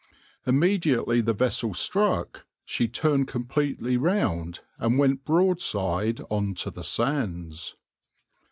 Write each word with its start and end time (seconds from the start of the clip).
Immediately 0.47 1.21
the 1.21 1.31
vessel 1.33 1.75
struck, 1.75 2.47
she 2.65 2.87
turned 2.87 3.27
completely 3.27 3.97
round 3.97 4.61
and 4.79 4.97
went 4.97 5.25
broadside 5.25 6.19
on 6.27 6.55
to 6.55 6.71
the 6.71 6.83
sands. 6.83 7.75